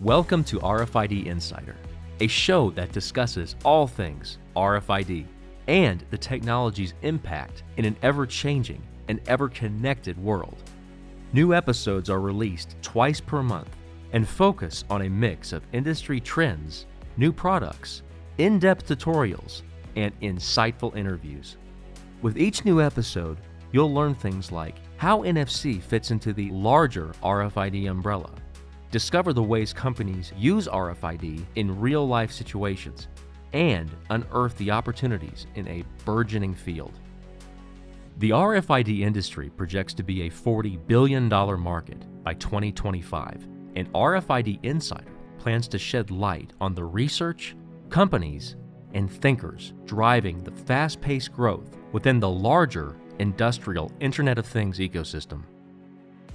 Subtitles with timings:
[0.00, 1.76] Welcome to RFID Insider,
[2.20, 5.26] a show that discusses all things RFID
[5.68, 10.56] and the technology's impact in an ever changing and ever connected world.
[11.34, 13.68] New episodes are released twice per month
[14.14, 16.86] and focus on a mix of industry trends,
[17.18, 18.00] new products,
[18.38, 19.60] in depth tutorials,
[19.96, 21.58] and insightful interviews.
[22.22, 23.36] With each new episode,
[23.70, 28.30] you'll learn things like how NFC fits into the larger RFID umbrella,
[28.90, 33.08] discover the ways companies use RFID in real life situations,
[33.52, 36.92] and unearth the opportunities in a burgeoning field.
[38.18, 45.12] The RFID industry projects to be a $40 billion market by 2025, and RFID Insider
[45.38, 47.56] plans to shed light on the research,
[47.88, 48.56] companies,
[48.92, 55.42] and thinkers driving the fast paced growth within the larger industrial Internet of Things ecosystem.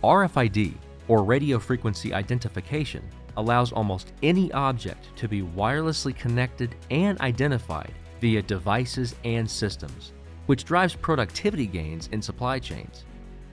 [0.03, 0.73] RFID,
[1.07, 3.03] or radio frequency identification,
[3.37, 10.13] allows almost any object to be wirelessly connected and identified via devices and systems,
[10.45, 13.05] which drives productivity gains in supply chains,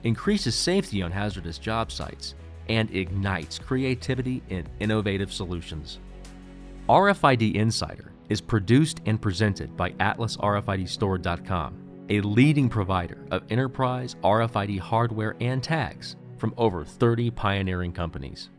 [0.03, 2.35] increases safety on hazardous job sites,
[2.69, 5.99] and ignites creativity in innovative solutions.
[6.87, 11.75] RFID Insider is produced and presented by AtlasRFIDStore.com,
[12.09, 18.49] a leading provider of enterprise RFID hardware and tags from over 30 pioneering companies.